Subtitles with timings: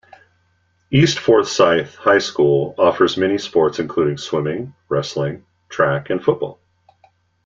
[0.89, 6.59] East Forsyth High School offers many sports including Swimming, Wrestling, Track, and Football.